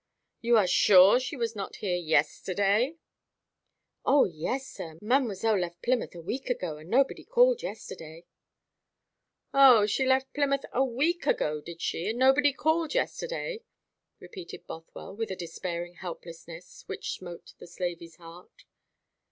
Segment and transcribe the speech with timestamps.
[0.41, 2.95] "You are sure she was not here yesterday?"
[4.03, 4.97] "O yes, sir.
[4.99, 8.25] Mademoiselle left Plymouth a week ago, and nobody called yesterday."
[9.53, 13.61] "O, she left Plymouth a week ago, did she, and nobody called yesterday?"
[14.19, 18.65] repeated Bothwell, with a despairing helplessness which smote the slavey's heart.